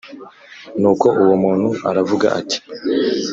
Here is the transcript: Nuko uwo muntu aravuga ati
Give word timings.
Nuko 0.79 1.07
uwo 1.21 1.35
muntu 1.43 1.69
aravuga 1.89 2.27
ati 2.39 2.57